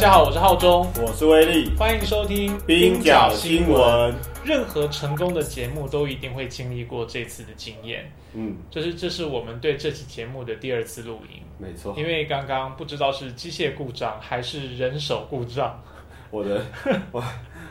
[0.00, 4.14] 家好，我是浩中，我是威力，欢迎收听冰角新闻。
[4.42, 11.94] 任何成功的节目都一定会经历过这次的经验，嗯，就是这是我们对这期节目的第二次录音，没错。
[11.98, 15.78] 因为刚刚不知道是机械故障还是人手故障，
[16.30, 16.64] 我的
[17.12, 17.22] 我。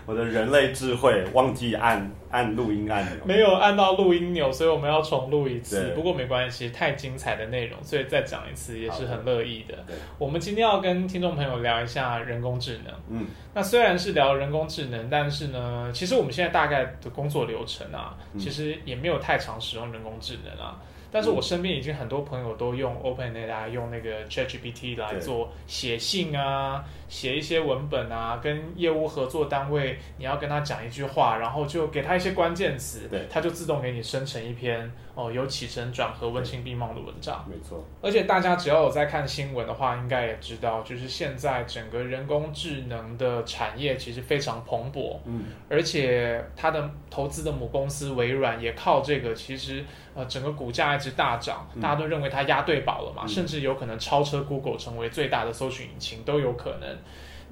[0.06, 5.92] 我的人类智慧忘记按按录音按钮，没有按到录音钮，所以我们要重录一次。
[5.96, 9.76] 不过没关系，太精彩的内容，所以再讲一次也是很乐意的。
[10.18, 12.94] 我们今天要跟听众朋友聊一下人工智能。
[13.10, 20.78] 嗯，那虽然是聊人工智能，但是呢，其实我们现在大概的工作流程啊，其实也没有太常使用人工智能啊。
[21.12, 37.46] 但是我身边已经很多朋友都用 OpenAI 用那个 ChatGPT 来做写信啊，写一些文本啊，跟业务合作单位你要跟他讲一句话，然后就给他一些关键词，对，他就自动给你生成一篇哦有起承转合、温馨并茂的文章。
[37.50, 37.84] 没错。
[38.02, 49.84] 而且大家只要有在看新闻的话，应该也知道，就是现在整个人工智能的产业其实非常蓬勃，嗯，而且它的投资的母公司微软也靠这个，其实。
[50.16, 56.98] 呃，整个股价一直大涨，大家都认为它押对宝了嘛，甚至有可能超车 Google 成为最大的搜寻引擎都有可能。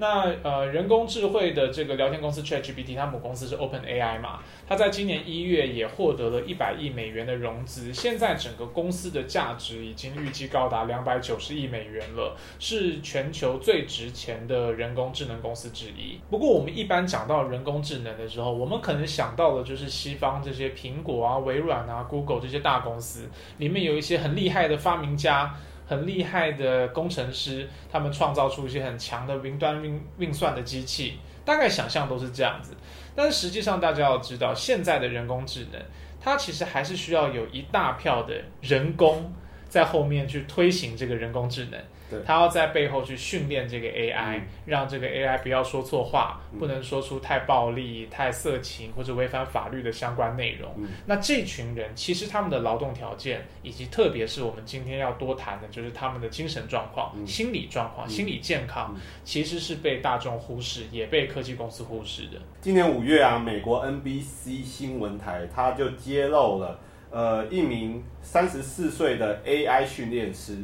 [0.00, 4.38] 那呃，人工智慧的这个聊天公司 ChatGPT，它母公司是 OpenAI 嘛？
[4.66, 16.20] 它在今年一月也获得了一百亿美元的融资，现在整个公司的价值已经预计高达两百九十亿美元了，是全球最值钱的人工智能公司之一。
[16.30, 25.56] 不过，我们一般讲到人工智能的时候，我们可能想到的就是西方这些苹果啊、微软啊、Google 这些大公司，里面有一些很厉害的发明家。
[25.88, 32.74] 很厉害的工程师，他们创造出一些很强的云端运运算的机器，大概想象都是这样子。
[33.16, 35.80] 但是实际上，大家要知道，现在的人工智能，
[36.20, 39.32] 它其实还是需要有一大票的人工
[39.68, 41.78] 在后面去推行这个人工智能。
[42.24, 50.74] 他要在背后去训练这个 AI，让这个 AI 不要说错话，不能说出太暴力、太色情或者违反法律的相关内容。
[51.04, 62.40] 那这群人其实他们的劳动条件，以及特别是我们今天要多谈的，就是他们的精神状况、心理状况、心理健康，其实是被大众忽视，也被科技公司忽视的。
[62.62, 66.80] 今年五月啊，美国 NBC 新闻台他就揭露了，
[67.10, 70.58] 呃，一名三十四岁的 AI 训练师。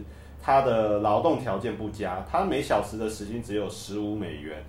[0.46, 4.62] 他的劳动条件不佳，他每小时的时薪只有十五美元，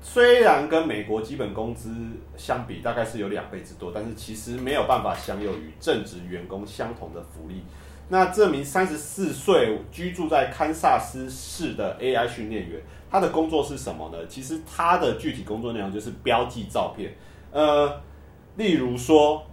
[0.00, 1.94] 虽然跟美国基本工资
[2.38, 7.62] 相比大概是有两倍之多，但是其实没有办法享有与正职员工相同的福利。
[8.08, 14.26] 那这名三十四岁居住在堪萨斯市的 AI 训练员，他的工作是什么呢？
[14.26, 17.12] 其实他的具体工作内容就是标记照片，
[17.52, 18.00] 呃，
[18.56, 19.44] 例如说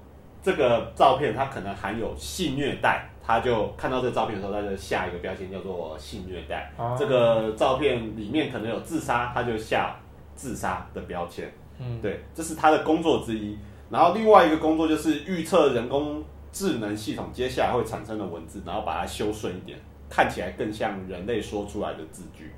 [0.47, 3.09] 这个照片它可能含有性虐待。
[3.21, 6.71] 他就看到这个照片的时候，他就下一个标签叫做性虐待。
[6.97, 9.93] 这个照片里面可能有自杀，他就下
[10.33, 11.51] 自杀的标签。
[11.77, 13.57] 嗯，对，这是他的工作之一。
[13.89, 19.77] 然后另外一个工作就是预测人工智能系统接下来会产生的文字，然后把它修顺一点，
[20.09, 22.53] 看起来更像人类说出来的字句。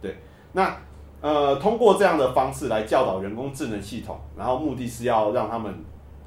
[0.00, 0.16] 对，
[0.54, 0.74] 那
[1.20, 5.84] 呃，通过这样的方式来教导人工智能系统，然后目的是要让他们。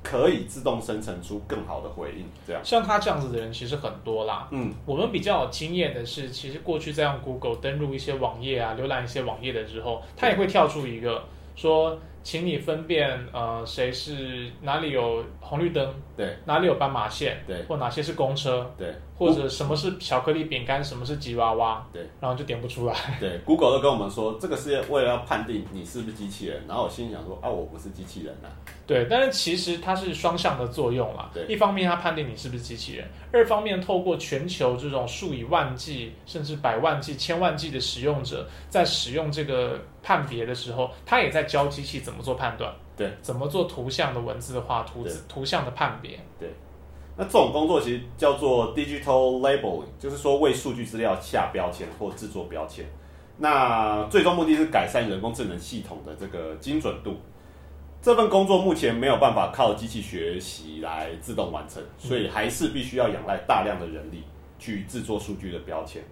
[0.10, 4.48] 可以自动生成出更好的回应，这样像他这样子的人其实很多啦。
[4.50, 11.24] 嗯，我们比较有经验的是，其实过去在用 Google 登录一些网页啊，浏览一些网页的时候，它也会跳出一个
[11.56, 22.96] 说，请你分辨呃谁是哪里有红绿灯，对，哪里有斑马线，对，或哪些是公车，对，或者什么是巧克力饼干，什么是吉娃娃，对，然后就点不出来。
[23.20, 26.62] 对，Google 都跟我们说，这个是为了要判定你是不是机器人。
[26.68, 28.50] 然后我心里想说，啊，我不是机器人呐。
[28.86, 31.30] 对，但是其实它是双向的作用啦。
[31.34, 39.80] 对，一方面它判定你是不是机器人，二方面透过全球这种数以万计甚至百万计、千万计的使用者，在使用这个
[40.10, 42.74] 判别的时候，他也在教机器怎么做判断。
[42.98, 46.20] 对，怎么做图像的文字化、图字图像的判别。
[46.40, 46.50] 对，
[47.16, 52.84] 那这种工作其实叫做 digital labeling，就是说为数据资料下标签或制作标签。
[53.38, 57.16] 那最终目的是改善人工智能系统的这个精准度。
[58.02, 64.24] 这份工作目前没有办法靠机器学习来自动完成，所以还是必须要仰赖大量的人力
[64.58, 66.04] 去制作数据的标签。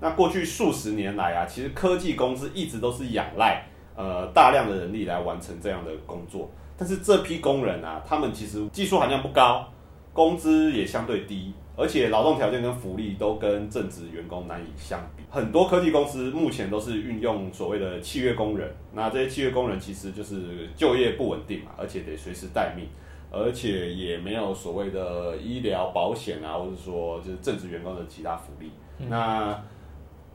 [0.00, 3.66] 那过去数十年来啊，其实科技公司一直都是仰赖
[3.96, 6.50] 呃大量的人力来完成这样的工作。
[6.76, 9.66] 但是这批工人啊，他们其实技术含量不高，
[10.12, 15.22] 工资也相对低，而且劳动条件跟福利都跟正职员工难以相比。
[15.30, 22.86] 很多科技公司目前都是运用所谓的契约工人，那这些契约工人其实就是就业不稳定嘛，而且得随时待命，
[23.30, 28.70] 而且也没有所谓的医疗保险啊，或者说就是正职员工的其他福利。
[29.08, 29.58] 那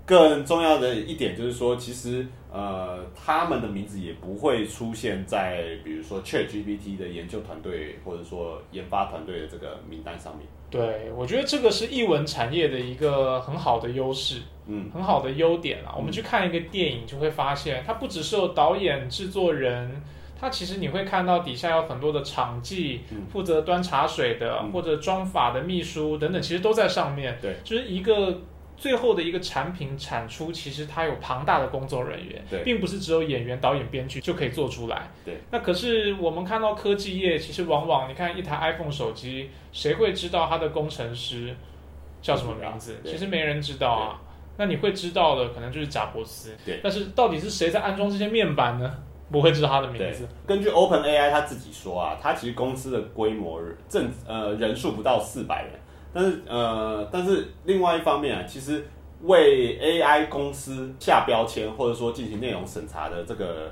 [0.06, 10.46] 更重要的一点就是说，其实呃，他们的名字也不会出现在比如说 ChatGPT 的研究团队或者说研发团队的这个名单上面。
[10.70, 15.94] 对，我觉得这个是译文产业的一个很好的优势，嗯，很好的优点啊。
[15.96, 20.02] 我们去看一个电影，就会发现它不只是有导演、制作人，
[20.38, 23.02] 它其实你会看到底下有很多的场记，
[23.32, 27.38] 负责端茶水的或者装法的秘书等等，其实都在上面。
[27.42, 28.42] 对，就是一个。
[28.82, 35.08] 最后的一个产品产出，其实它有庞大的工作人员，并不是只有演员、导演、编剧就可以做出来。
[35.24, 41.56] 对，那可是我们看到科技业，其实往往你看一台 iPhone 手机，谁会知道它的工程师
[42.24, 43.00] 叫什么名字？
[43.06, 44.20] 其实没人知道啊。
[44.58, 46.58] 那你会知道的，可能就是贾伯斯。
[46.66, 48.92] 对，但是到底是谁在安装这些面板呢？
[49.32, 50.28] 不会知道他的名字。
[50.48, 55.72] 根据 Open AI 他自己说啊，他其实公司的规模正呃人数不到四百人。
[56.14, 58.86] 但是呃，但是另外一方面啊，其实
[59.24, 63.72] 为 AI 公司下标签或者说进行内容审查的这个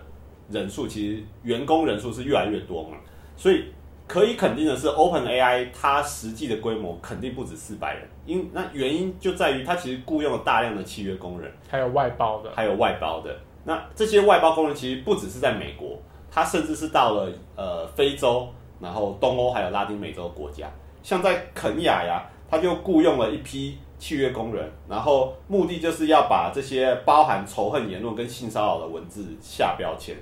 [0.50, 2.97] 人数，其实员工人数是越来越多嘛。
[3.36, 3.65] 所以
[4.07, 8.07] 可以肯定的是，Open AI 它实际的规模肯定不止四百人。
[8.25, 13.36] 因那原因就在于它其实雇佣了大量的契约工人，还有外包的，还有外包的。
[13.65, 16.00] 那这些外包工人其实不只是在美国，
[16.31, 18.47] 它甚至是到了呃非洲，
[18.80, 20.71] 然后东欧还有拉丁美洲国家。
[21.01, 30.16] 像在肯雅呀，他就雇佣了一批契约工人，然后目的就是要把这些包含仇恨言论跟性骚扰的文字下标签，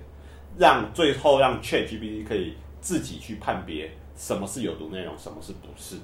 [0.57, 5.95] 让最后让 ChatGPT 可以自己去判别什么是有毒内容，什么是不是。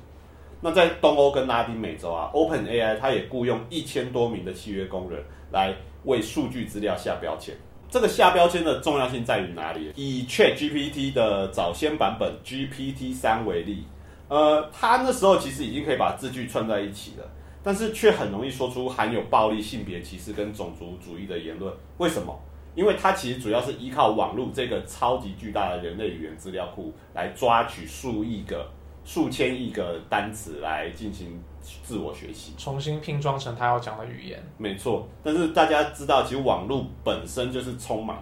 [0.62, 5.22] 那在东欧跟拉丁美洲啊，OpenAI 它也雇佣一千多名的契约工人
[5.52, 5.76] 来
[6.06, 7.54] 为数据资料下标签。
[7.90, 9.92] 这个下标签的重要性在于哪里？
[9.96, 13.84] 以 ChatGPT 的早先版本 GPT 三为例。
[14.34, 17.24] 呃，他那时候其实已经可以把字句串在一起了，
[17.62, 21.72] 但是却很容易说出含有暴力、性别歧视跟种族主义的言论。
[22.00, 22.36] 为什么？
[22.74, 28.68] 因为他其实主要是依靠网络这个超级巨大的人类语言资料库来抓取数亿个、
[29.06, 34.44] 数千亿个单词来进行自我学习，重新拼装成他要讲的语言。
[34.58, 38.18] 没错，但是大家知道，其实网络本身就是充满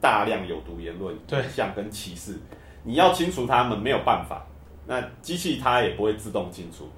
[0.00, 2.40] 大量有毒言论、对象跟歧视，
[2.82, 4.46] 你要清除他们没有办法。
[4.86, 6.88] 那机器它也不会自动清除，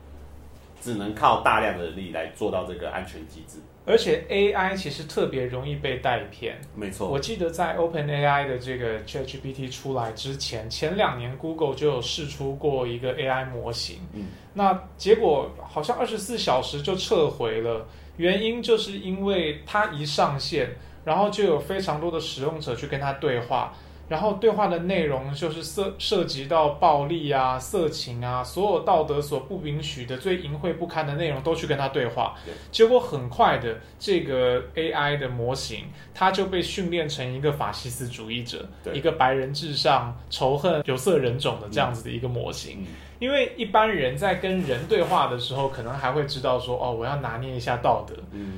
[0.81, 3.59] 只能靠大量的人力来做到这个安全机制。
[3.89, 6.61] 而且 AI 其实特别容易被带偏。
[6.75, 14.01] 没错，我记得在 OpenAI 的这个 ChatGPT 出来之前，前两年 Google 就有试出过一个 AI 模型。
[14.13, 17.87] 嗯，那结果好像二十四小时就撤回了，
[18.17, 20.71] 原因就是因为它一上线，
[21.05, 23.73] 然后就有非常多的使用者去跟它对话。
[24.09, 32.35] 然后对话的内容就是涉涉及到暴力啊、色情啊，所有道德所不允许的、最淫秽不堪的内容都去跟他对话。
[32.71, 42.87] 结果很快的，这个 AI 的模型，它就被训练成一个法西斯主义者，一个白人至上、仇恨有色人种的这样子的一个模型。
[43.19, 48.15] 因为一般人在跟人对话的时候，可能还会知道说，哦，我要拿捏一下道德，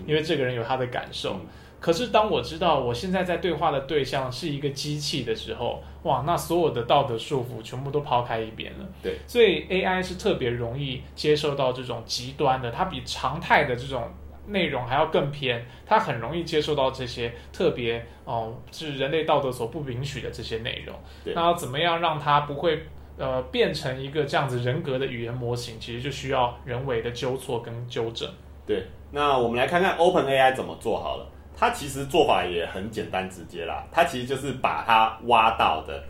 [0.06, 1.40] 因为这个人有他的感受。
[1.80, 8.86] 可是当我知道我现在在对话的对象是一个机器的时候，哇，那所有的道德束缚全部都抛开一边了。
[9.02, 14.10] 对，所以 AI 是特别容易接受到这种极端的，它比常态的这种
[14.46, 20.96] 内容还要更偏，它很容易接受到这些特别哦，是人类道德所不允许的这些内容。
[21.26, 22.82] 那要怎么样让它不会
[23.16, 25.78] 呃变成一个这样子人格的语言模型？
[25.78, 28.28] 其实就需要人为的纠错跟纠正。
[28.66, 31.26] 对，那我们来看看 OpenAI 怎么做好了。
[31.58, 36.00] 它其实做法也很简单直接啦，他其实就是把他挖到的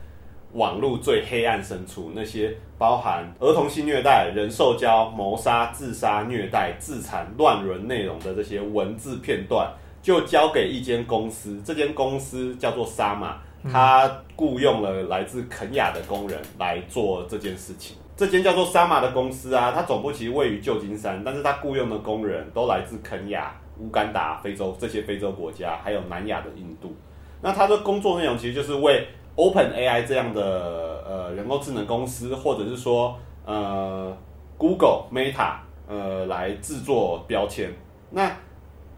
[0.52, 13.38] 网络最黑暗深处，那些包含儿童性虐待、人兽交、谋杀、自杀、虐待、自残、乱伦内容的这些文字片段，就交给一间公司，这间公司叫做沙马，
[13.72, 17.96] 他雇佣了来自肯雅的工人来做这件事情。
[18.14, 23.54] 这间叫做沙马的公司啊，它总部其实位于旧金山，但是它雇佣的工人都来自肯雅。
[23.78, 26.94] 乌干达、非洲这些非洲国家，还有南亚的印度，
[27.40, 29.06] 那他的工作内容其实就是为
[29.36, 34.16] Open AI 这样的呃人工智能公司，或者是说呃
[34.56, 37.72] Google、Meta 呃来制作标签。
[38.10, 38.36] 那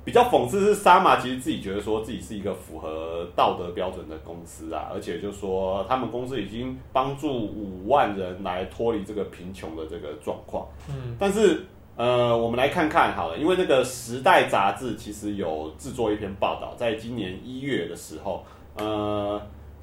[0.03, 10.67] 比较讽刺是，沙马其实自己觉得说自己是一个符合道德标准的公司啊，而且就说他们公司已经帮助五万人来脱离这个贫穷的这个状况。
[10.89, 11.67] 嗯，但是
[12.01, 18.43] 呃，我们来看看好了，因为那个《时代》杂志其实有制作一篇报道，在今年一月的时候，
[18.79, 19.39] 呃，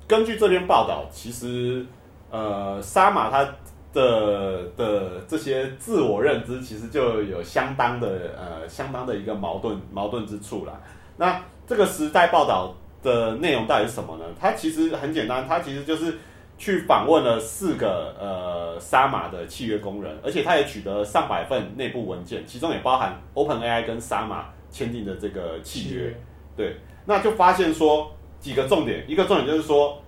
[0.08, 1.86] 根据这篇报道，其实
[2.32, 3.48] 呃，沙马他
[3.94, 10.74] 的的这些自我认知，其实就有相当的呃相当的一个矛盾矛盾之处啦。
[11.18, 14.26] 那这个《时代》报道的内容到底是什么呢？
[14.42, 16.18] 它其实很简单，它其实就是
[16.58, 26.14] 去访问了四个呃沙马的契约工人，而且他也取得上百份内部文件，其中也包含 OpenAI 跟沙马签订的这个契约。
[26.56, 30.02] 对，那就发现说几个重点，一个重点就是说，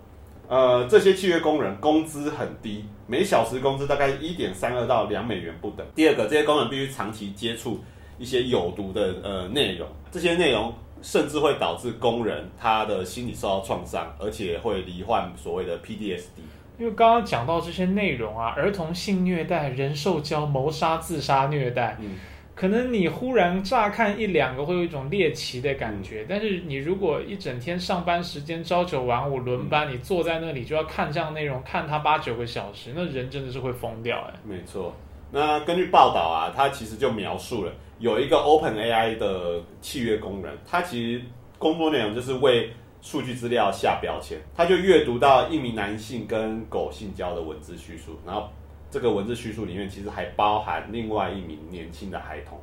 [0.48, 5.86] 呃，这些契约工人工资很低，每小时工资大概一点三二到两美元不等。
[5.94, 7.80] 第二个，这些工人必须长期接触
[8.18, 16.42] 一些有毒的呃内容，这些内容甚至会导致工人他的心理受到创伤，而且会罹患所谓的 PDSD。
[16.78, 22.16] 因为刚刚讲到这些内容啊，儿童性虐待、人兽交、谋杀、自杀、虐待，嗯
[22.56, 34.34] 可能你忽然乍看一两个会有一种猎奇的感嗯觉，但是你如果一整天上班时间朝九晚五轮嗯班，你坐在那里就要看这样的内容，看它八九个小时，那人真的是会疯掉哎。
[34.44, 34.94] 没错。
[35.32, 41.22] 那根据报道啊，他其实就描述了有一个 Open AI 的契约工人，他其实
[41.58, 48.50] 工作内容就是为数据资料下标签，他就阅读到一名男性跟狗性交的文字叙述，然后
[48.90, 52.58] 这个文字叙述里面其实还包含另外一名年轻的孩童。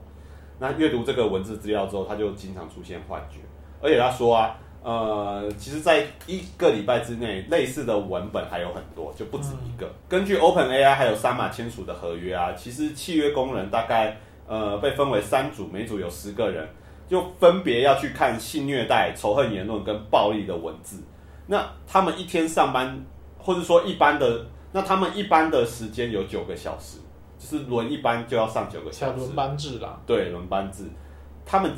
[0.58, 3.40] 那阅读这个文字资料之后，他就经常出现幻觉，
[3.82, 9.86] 而且他说啊，呃，其实，在一个礼拜之内，类似的文本还有很多，就不止一个。
[10.08, 14.16] 根据 Open AI 还有三马签署的合约啊，其实契约工人大概
[14.46, 16.68] 呃被分为三组，每组有十个人，
[17.08, 21.02] 就分别要去看性虐待、仇恨言论跟暴力的文字。
[21.46, 23.04] 那他们一天上班，
[23.38, 26.98] 或者说一般的，那他们一般的时间有九个小时，
[27.38, 29.18] 就是轮一班就要上九个小时。
[29.18, 30.84] 轮班制啦，对轮班制，
[31.44, 31.70] 他们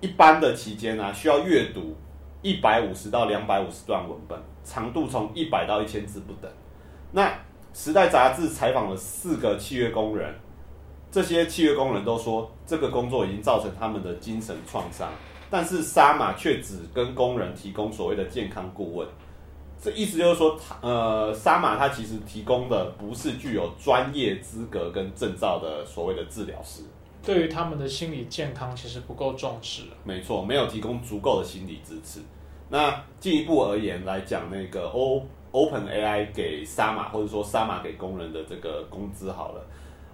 [0.00, 1.96] 一般的期间呢、需要阅读
[2.42, 6.50] 一百五十到两百五十段文本，长度从一百到一千字不等。
[7.10, 7.26] 那
[7.74, 10.32] 《时代》杂志采访了四个契约工人，
[11.16, 15.08] 这些契约工人都说，这个工作已经造成他们的精神创伤，
[15.48, 19.08] 但是沙马却只跟工人提供所谓的健康顾问。
[19.82, 26.82] 这意思就是说，他呃，沙马他其实提供的不是具有专业资格跟证照的所谓的治疗师，
[27.24, 29.84] 对于他们的心理健康其实不够重视。
[30.04, 32.20] 没错，没有提供足够的心理支持。
[32.68, 39.66] 那进一步而言来讲，那个 O Open AI 给沙马或者说沙马给工人的这个工资好了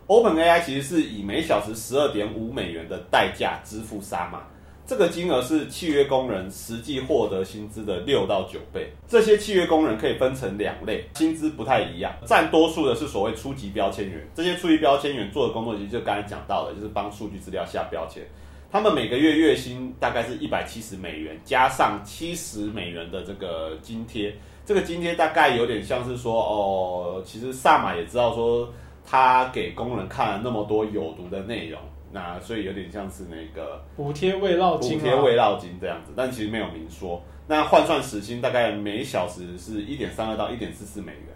[0.07, 4.41] ，Open AI 其实是以每小时十二点五美元的代价支付沙马，
[4.87, 8.91] 这个金额是契约工人实际获得薪资的六到九倍。
[9.09, 14.29] 这些契约工人可以分成两类，薪资不太一样，占多数的是所谓初级标签员。
[14.35, 18.23] 这些初级标签员做的工作，其实就刚才讲到的，就是帮数据资料下标签。
[18.71, 24.35] 他们每个月月薪大概是一百七十美元，加上七十美元的这个津贴。
[24.65, 28.73] 这个津贴大概有点像是说，哦，其实萨马也知道说，
[29.05, 31.81] 他给工人看了那么多有毒的内容，
[32.11, 37.23] 那所以有点像是那个补贴未落补金补，贴未绕金这样子，但其实没有明说。
[37.47, 41.27] 那换算时薪大概每小时是一点三二到一点四四美元。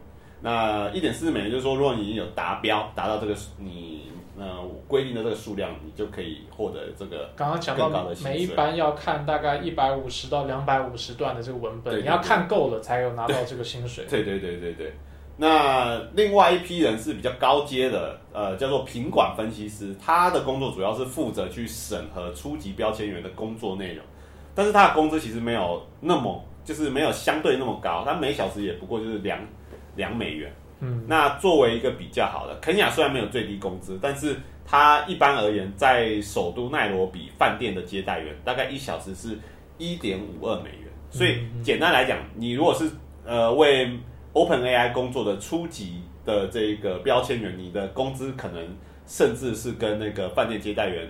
[0.40, 14.04] 那一点四美元就是说，如果你有达标，达到这个你呃规定的这个数量，你就可以获得这个刚刚讲到的每一班要看大概一百五十到两百五十段的这个文本，对对你要看够了才有拿到这个薪水。
[14.08, 14.92] 对对对对对。
[15.36, 24.04] 那另外一批人是比较高阶的，呃，叫做品管分析师，他的工作主要是负责去审核初级标签员的工作内容，
[24.54, 29.38] 但是他的工资其实没有那么，就是没有相对那么高，他每小时也不过就是两
[29.94, 30.50] 两美元。
[30.80, 39.38] 嗯，那作为一个比较好的，肯亚虽然没有最低工资，但是它一般而言，在首都奈罗比饭店的接待员大概一小时是
[39.78, 40.88] 一点五二美元。
[41.10, 42.90] 所以简单来讲，你如果是
[43.24, 43.90] 呃为
[44.36, 48.76] Open AI 工作的初级的这个标签员，你的工资可能
[49.06, 51.08] 甚至是跟那个饭店接待员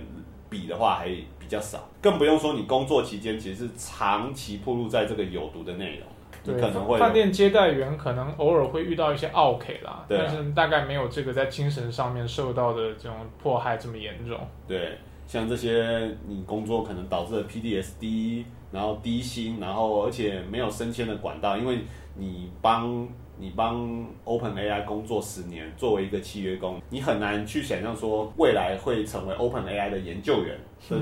[0.49, 1.07] 比的话还
[1.37, 14.39] 比较少，更不用说你工作期间其实是长期暴露在这个有毒的内容，可能会饭店接待员可能偶尔会遇到一些 OK 啦，对啊但是大概没有这个在精神上面受到的这种迫害这么严重。
[14.65, 21.79] 对，像这些你工作可能导致的 PDSD，然后低薪，然后而且没有升迁的管道，因为
[22.15, 23.07] 你帮
[23.37, 30.57] 你帮 Open AI 工作十年，作为一个契约工，你很难去想象说未来会成为 Open AI 的研究员。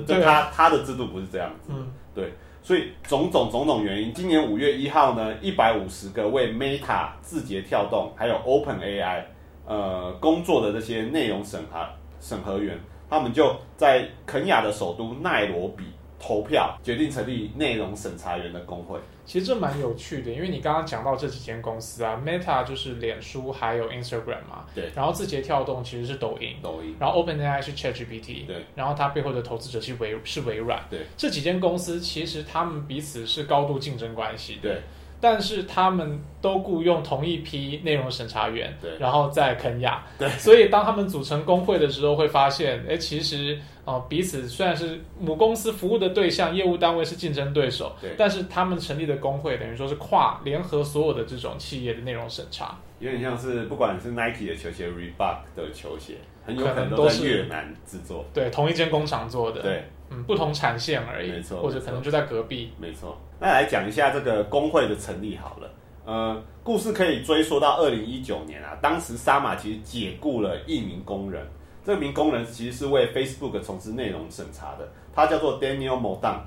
[0.06, 1.72] 对啊他他的制度不是这样子。
[1.72, 9.24] 嗯，对，所以种种种种原因，今年五月一号呢，一百五十个为 Meta、字节跳动还有 Open AI
[9.68, 11.88] 呃工作的这些内容审核
[12.20, 12.78] 审核员，
[13.16, 15.86] 他们就在肯亚的首都奈罗比
[16.20, 19.00] 投票，决定成立内容审查员的工会。
[19.26, 24.92] 其实这蛮有趣的，因为你刚刚讲到这几间公司啊，Meta 就是脸书还有 Instagram 嘛，对。
[24.94, 26.94] 然后字节跳动其实是抖音，抖音。
[27.00, 34.82] 然后 OpenAI 是 ChatGPT，对，然后它背后的投资者是微是微软，对，这几间公司其实他们彼此是高度竞争关系，对，
[35.20, 38.92] 但是他们都雇佣同一批内容审查员，对。
[39.00, 48.12] 然后在肯亚，对，所以当他们组成工会的时候，会发现，哎，其实呃彼此虽然是母公司服务的对象，业务单位是竞争对手，对。
[48.18, 58.26] 但是他们成立的工会等于说是跨联合所有的这种企业的内容审查，有点像是不管是 Nike 的球鞋、Reebok 的球鞋，很有可能都是越南制作。
[58.34, 65.70] 对，同一间工厂做的，，对，嗯，不同产线而已，没错或者可能就在隔壁，没错，那来讲一下这个工会的成立好了。
[66.06, 71.46] 呃，故事可以追溯到二零一九年啊，当时沙马其实解雇了一名工人，
[71.84, 76.38] 这名工人其实是为 Facebook 从事内容审查的，他叫做 Daniel Modan。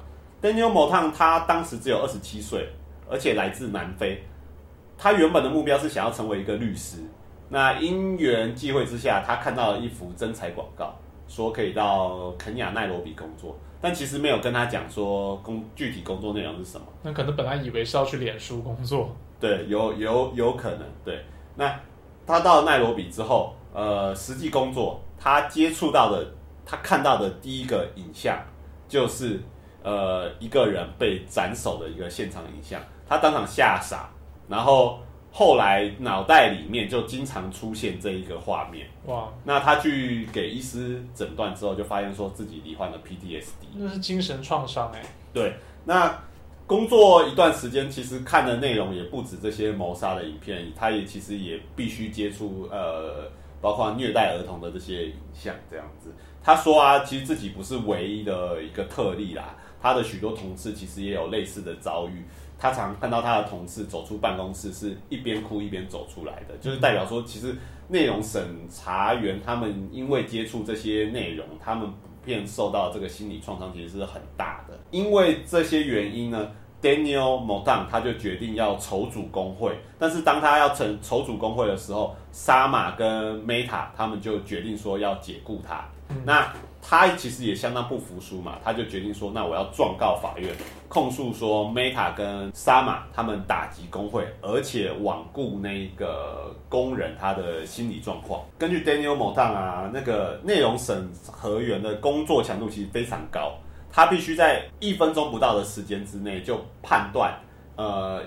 [0.40, 2.68] Daniel Modan 他当时只有二十七岁，
[3.10, 4.22] 而且来自南非。
[4.96, 6.98] 他原本的目标是想要成为一个律师，
[7.48, 10.94] 那因缘际会之下，他看到了一幅征才广告，
[11.26, 16.86] 说可以到肯亚奈罗比工作，但其实没有跟他讲说工具体工作内容是什么。
[17.02, 21.24] 那可能本来以为是要去脸书工作，对，有有有可能，对。
[21.54, 21.78] 那
[22.26, 26.26] 他到奈罗比之后，呃，实际工作他接触到的，
[26.64, 28.38] 他看到的第一个影像
[28.86, 29.40] 就是
[29.82, 34.10] 呃一个人被斩首的一个现场影像，他当场吓傻，
[34.48, 34.98] 然后
[35.30, 38.88] 后来脑袋里面就经常出现这一个画面。
[39.06, 43.68] 哇，那他去给医师诊断之后，就发现说自己罹患了 PTSD。
[43.74, 45.54] 那是精神创伤哎，对，
[45.84, 46.18] 那
[46.66, 56.12] 工作一段时间，其实看的内容也不止这些谋杀的影片，他也其实也必须接触呃，包括虐待儿童的这些影像这样子。
[56.42, 62.24] 他说啊，其实自己不是唯一的一个特例啦，他的许多同事其实也有类似的遭遇。
[62.58, 67.54] 他常看到他的同事走出办公室是一边哭一边走出来的，就是代表说，其实
[67.86, 74.78] 内容审查员他们因为接触这些内容，他们普遍受到这个心理创伤其实是很大的。
[74.90, 76.50] 因为这些原因呢
[76.82, 85.88] ，Daniel Modan 他就决定要筹组工会，但是当他要成筹组工会的时候，沙马跟 Meta 他们就决定说要解雇他。
[86.24, 90.54] 那他其实也相当不服输嘛，他就决定说，那我要状告法院，
[90.88, 98.42] 控诉说 Meta 跟 Sama 他们打击工会，而且罔顾那个工人他的心理状况。
[98.56, 103.52] 根据 Daniel Modan 啊，那个内容审核员的工作强度其实非常高，
[103.92, 107.38] 他必须在一分钟不到的时间之内就判断，
[107.76, 108.22] 呃，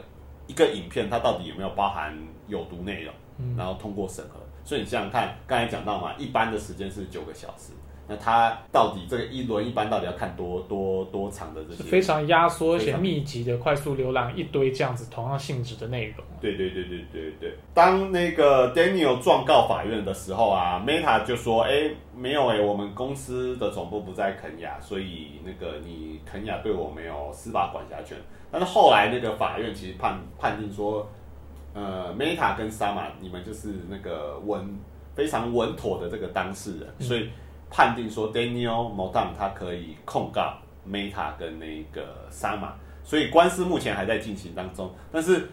[0.45, 2.15] 一个影片它到底有没有包含
[2.47, 3.13] 有毒内容，
[3.57, 4.39] 然后通过审核。
[4.63, 7.73] 所以你想想看，刚才讲到嘛，一般的时间是九个小时，
[8.11, 11.83] 那他到底这个一轮一般到底要看多多多长的这些？
[11.83, 16.25] 非常压缩而且密集的快速浏览一堆这样子同样性质的内容。
[16.41, 17.55] 对对对对对对。
[17.73, 28.17] 当那个 Daniel 状告法院的时候啊，Meta 就说：“哎，没有哎、我们公司的总部不在肯亚，所以那个你肯亚对我没有司法管辖权。”
[28.51, 31.09] 但是后来那个法院其实判判定说，
[31.73, 34.77] 呃，Meta 跟 Sama 你们就是那个稳
[35.15, 37.29] 非常稳妥的这个当事人，所以
[37.71, 40.53] 判定说 Daniel Modan 他可以控告
[40.87, 45.49] Meta 跟那个 Sama，所以官司目前还在进行当中，但是。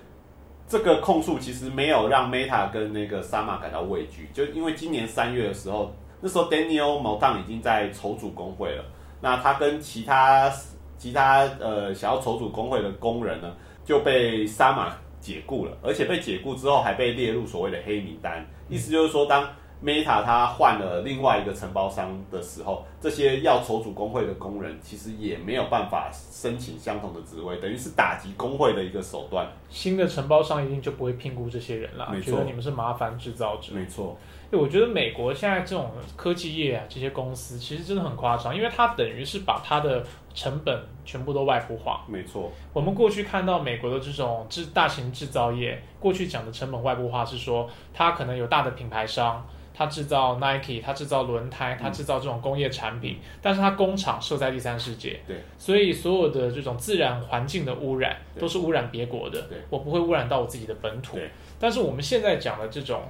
[0.71, 8.85] 这个控诉其实没有让 Meta 跟那个 Sama 感到畏惧，就因为今年三月的时候，那时候 Daniel Modan 已经在筹组工会了，
[9.23, 10.53] 那他跟其他
[10.99, 13.51] 其他呃想要筹组工会的工人呢，
[13.83, 14.91] 就被 Sama
[15.23, 19.49] 解雇了，而且被解雇之后还被列入所谓的黑名单，意思就是说当
[19.83, 29.47] Meta 它换了另外一个承包商的时候，这些要筹组工会的工人其实也没有办法申请相同的职位，等于是打击工会的一个手段。
[29.69, 33.73] 新的承包商一定就不会聘雇这些人啦没，错觉得你们是麻烦制造者。
[33.73, 34.17] 没错，
[34.51, 42.05] 对，我觉得美国现在这种科技业啊，这些公司其实真的很夸张，因为它等于是把它的成本全部都外部化。
[42.09, 49.47] 没错，我们过去看到美国的这种制大型制造业，过去讲的成本外部化是说，它可能有大的品牌商，
[49.79, 61.17] 它制造 Nike，它制造轮胎，它制造这种工业产品，但是它工厂设在第三世界，对，所以所有的这种自然环境的污染都是污染别国的对，我不会污染到我自己的本土。
[61.17, 61.31] 对。
[61.61, 63.03] 但是我们现在讲的这种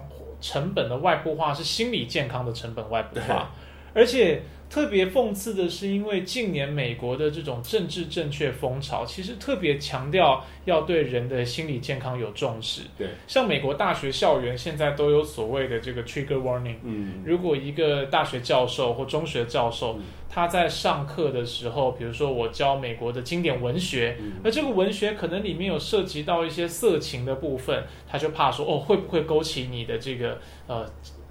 [0.42, 3.50] 成本的外部化是心理健康的成本外部化，
[3.94, 12.82] 而且特别讽刺的是，因为近年美国的这种政治正确风潮，其实特别强调要对人的心理健康有重视。
[12.98, 16.76] 对，像美国大学校园现在都有所谓的这个 trigger warning。
[16.82, 30.84] 嗯，如果一个大学教授或中学教授嗯他在上课的时候，比如说我教美国的经典文学，嗯而这个文学可能里面有涉及到一些色情的部分，他就怕说哦会不会勾起你的这个呃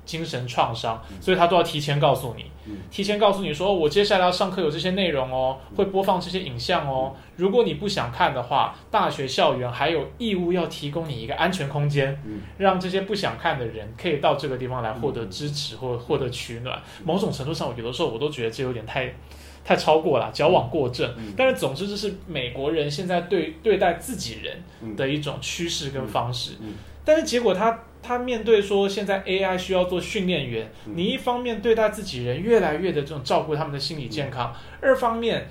[0.08, 7.14] 精神创伤，所以他都要提前告诉你，嗯提前告诉你说、哦我接下来要上课有这些内容哦，会播放这些影像哦。
[7.36, 16.82] 如果你不想看的话，大学校园还有义务要提供你一个安全空间，嗯让这些不想看的人可以到这个地方来获得支持或获得取暖。
[17.04, 19.14] 某种程度上，有的时候我都觉得这有点太。
[19.66, 21.14] 太超过了，矫枉过正。
[21.18, 26.52] 嗯但是总之，这是美国人现在对对待自己人嗯的一种趋势跟方式。
[27.04, 30.94] 但是结果他他面对说现在 AI 需要做训练员，嗯。
[30.96, 35.48] 你一方面对待自己人越来越的这种照顾他们的心理健康，二方面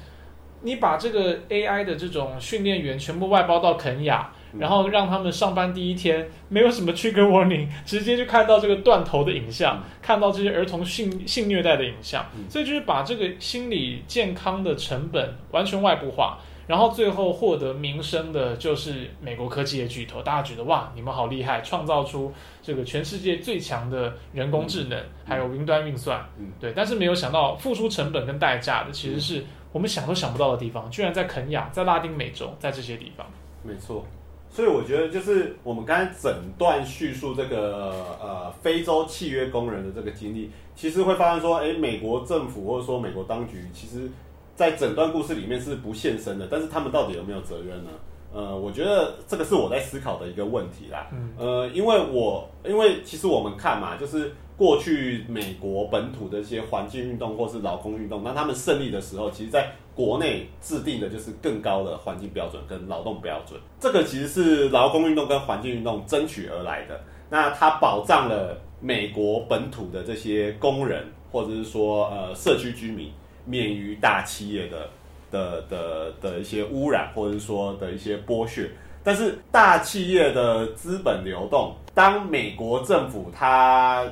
[0.63, 4.33] 你把这个 AI 的这种训练员全部外包到肯雅。
[4.53, 4.61] 嗯。
[4.61, 9.83] 然后让他们上班第一天没有什么 trigger warning，直接就看到这个断头的影像，嗯。
[10.01, 12.45] 看到这些儿童性性虐待的影像，嗯。
[12.49, 33.27] 所以就是把这个心理健康的成本完全外部化，然后最后获得名声的就是美国科技的巨头，大家觉得哇，你们好厉害，创造出这个全世界最强的人工智能，还有云端运算，嗯对，但是没有想到付出成本跟代价的其实是我们想都想不到的地方，居然在肯亚、在拉丁美洲，在这些地方。
[33.63, 34.05] 没错。
[34.49, 44.09] 所以我觉得，就是我们刚才整段叙述这个呃非洲契约工人的这个经历，其实会发现说，哎，美国政府或者说美国当局，其实
[44.57, 47.91] 在整段故事里面是不现身的，但是他们到底有没有责任呢？
[48.35, 51.07] 呃，我觉得这个是我在思考的一个问题啦。
[51.13, 63.59] 嗯呃，因为我因为其实我们看嘛，就是过去美国本土的一些环境运动或是劳工运动，那他们胜利的时候，其实在国内制定的就是更高的环境标准跟劳动标准。
[63.81, 67.01] 这个其实是劳工运动跟环境运动争取而来的。
[67.31, 73.11] 那它保障了美国本土的这些工人或者是说呃社区居民
[73.47, 74.91] 免于大企业的
[75.31, 78.69] 的的的一些污染，或者说的一些剥削。
[79.03, 84.05] 但是大企业的资本流动，当美国政府它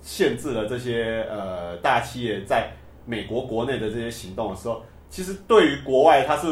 [0.00, 2.72] 限制了这些呃大企业在
[3.04, 6.46] 美国国内的这些行动的时候，其实对于国外它是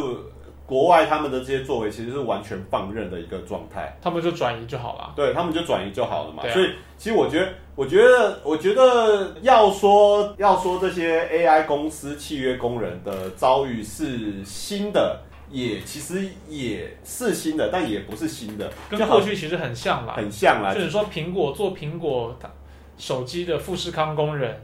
[0.66, 3.96] 国外他们的这些作为，其实是完全放任的一个状态。
[4.02, 5.12] 他们就转移就好了。
[5.14, 6.42] 对他们就转移就好了嘛。
[6.42, 20.81] 啊所以其实我觉得，我觉得，我觉得要说要说这些 AI 公司契约工人的遭遇是新的，也其实也是新的，但也不是新的，跟就好过去其实很像啦，很像啦就。
[20.81, 22.37] 是说苹果做苹果
[22.96, 24.59] 手机的富士康工人，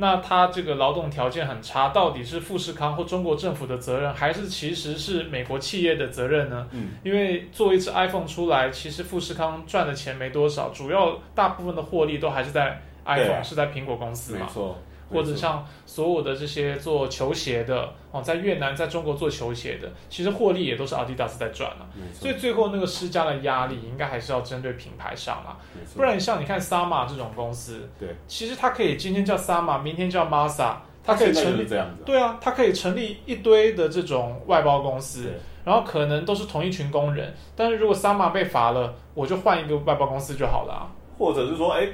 [0.00, 6.66] 那他这个劳动条件很差，到底是富士康或中国政府的责任，还是其实是美国企业的责任呢？
[6.70, 14.46] 嗯，因为做一只 iPhone 出来，其实富士康赚的钱没多少，主要大部分的获利都还是在 iPhone，、啊是在苹果公司嘛。
[14.46, 14.78] 没错，
[15.10, 21.88] 或者像所有的这些做球鞋的哦，在越南、在中国做球鞋的，其实获利也都是 Adidas 在赚啊。
[22.12, 25.56] 所以最后那个施加的压力，应该还是要针对品牌上啊。
[25.96, 32.04] 不然像你看 Sama 这种公司，对，其实它可以今天叫 Sama，明天叫 Masa，它可以成立，这样子啊。
[32.04, 35.32] 对啊，它可以成立一堆的这种外包公司，
[35.64, 40.90] 然后可能都是同一群工人，但是如果 Sama 被罚了，我就换一个外包公司就好了啊。
[41.18, 41.88] 或者是说，哎、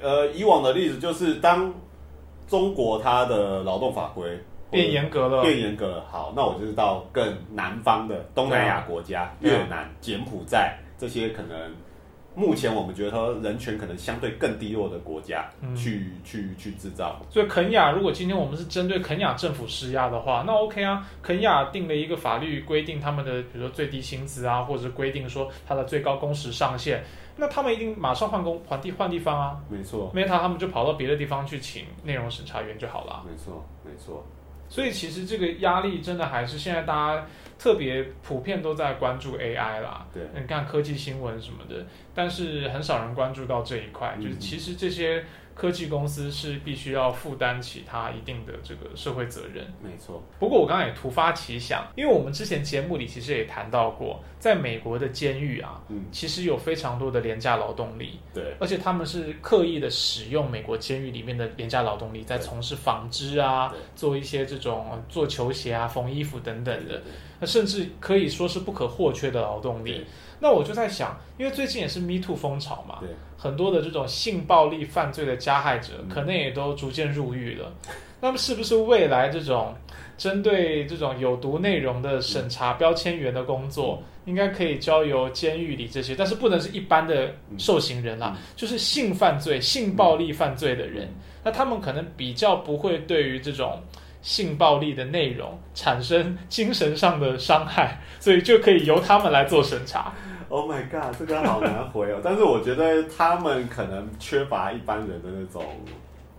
[0.00, 1.72] 呃，以往的例子就是当
[2.46, 4.38] 中国它的劳动法规
[4.70, 11.72] 变严格了，变严格了，好，那我就是到更南方的东南亚国家，啊越南、柬埔寨这些可能
[12.34, 17.18] 目前我们觉得说人权可能相对更低落的国家嗯去、去去制造。
[17.30, 21.08] 所以肯雅，如果今天我们是针对肯雅政府施压的话，那 OK 啊。
[21.22, 27.02] 肯雅定了一个法律规定他们的，比如说最低薪资啊，或者是规定说它的最高工时上限，
[27.36, 29.60] 那他们一定马上换工换地换地方啊。
[29.68, 33.24] 没错，Meta 他们就跑到别的地方去请内容审查员就好了啊。
[33.28, 34.24] 没错，没错。
[34.68, 40.04] 所以其实这个压力真的还是现在大家特别普遍都在关注 AI 啦。
[40.12, 45.24] 对你看科技新闻什么的，但是很少人关注到这一块，嗯就是其实这些
[45.56, 49.64] 科技公司是必须要负担起它一定的这个社会责任。
[49.82, 67.02] 没错，不过我刚刚也突发奇想，因为我们之前节目里其实也谈到过，在美国的监狱啊，嗯，其实有非常多的廉价劳动力，对，而且他们是刻意的使用美国监狱里面的廉价劳动力，在从事纺织啊，做一些这种呃做球鞋啊、缝衣服等等的，
[67.40, 69.92] 那甚至可以说是不可或缺的劳动力。
[69.92, 70.04] 对。
[70.38, 72.98] 那我就在想，因为最近也是 Me Too 风潮嘛，
[73.38, 77.72] 很多的这种性暴力犯罪的加害者，嗯可能也都逐渐入狱了。
[78.20, 79.74] 那么，是不是未来这种
[80.18, 88.42] 针对这种有毒内容的审查标签员的工作，应该可以交由监狱里这些，但是不能是一般的受刑人啦，嗯。
[88.56, 91.08] 就是性犯罪、性暴力犯罪的人，
[91.44, 93.80] 那他们可能比较不会对于这种。
[94.26, 100.12] 性暴力的内容产生精神上的伤害，所以就可以由他们来做审查。
[100.48, 102.20] Oh my god，这个好难回哦。
[102.24, 105.64] 但是我觉得他们可能缺乏一般人的那种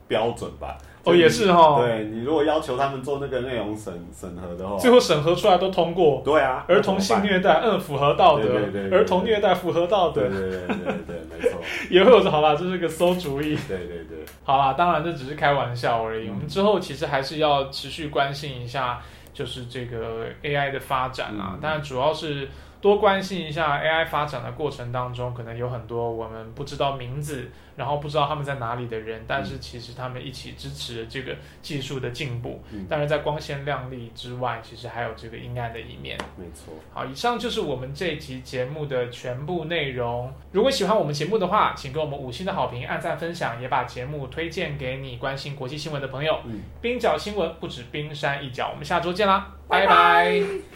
[0.06, 0.78] 标准吧。
[1.12, 1.80] 哦，也是哈。
[1.82, 6.22] 对你如果要求他们做那个内容审审核的话，最后审核出来都通过。
[6.24, 8.43] 对啊，儿童性虐待，嗯，符合道德。
[8.46, 10.58] 对对对对儿童虐待符合道德对，对对
[11.08, 13.58] 对没错， 也会有说好啦，这是个馊主意。
[13.67, 16.28] 对对对，好啦，当然这只是开玩笑而已。
[16.28, 19.00] 嗯我们之后其实还是要持续关心一下，
[19.34, 21.52] 就是这个 AI 的发展啊。
[21.54, 22.48] 嗯当然主要是
[22.80, 32.63] 多关心一下 AI 发展的过程当中，可能有很多我们不知道名字，然后不知道他们在哪里的人，但是其实他们一起支持了这个技术的进步。
[32.72, 36.18] 嗯当然在光鲜亮丽之外，其实还有这个阴暗的一面。
[36.38, 36.74] 没错。
[36.94, 40.32] 好，以上就是我们这一集节目的全部内容。
[40.52, 46.40] 如果喜欢我们节目的话，请给我们五星的好评、按赞、分享，也把节目推荐给你关心国际新闻的朋友。
[46.46, 50.68] 嗯冰角新闻不止冰山一角，我们下周见啦，拜拜